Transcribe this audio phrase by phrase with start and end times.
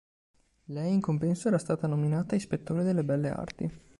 [0.65, 3.71] Lei, in compenso, era stata nominata "ispettore delle Belle Arti".